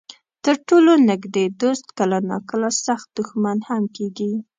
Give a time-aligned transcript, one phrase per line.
[0.43, 4.33] تر ټولو نږدې دوست کله ناکله سخت دښمن هم کېږي.